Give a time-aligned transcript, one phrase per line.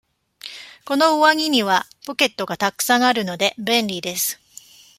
[0.83, 4.39] この上着にはポケットがたくさんあるので、便利です。